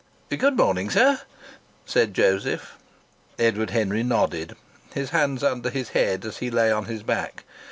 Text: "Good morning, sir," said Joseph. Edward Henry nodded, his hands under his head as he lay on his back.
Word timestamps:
"Good 0.35 0.57
morning, 0.57 0.89
sir," 0.89 1.19
said 1.85 2.15
Joseph. 2.15 2.75
Edward 3.37 3.69
Henry 3.69 4.01
nodded, 4.01 4.55
his 4.95 5.11
hands 5.11 5.43
under 5.43 5.69
his 5.69 5.89
head 5.89 6.25
as 6.25 6.37
he 6.39 6.49
lay 6.49 6.71
on 6.71 6.85
his 6.85 7.03
back. 7.03 7.43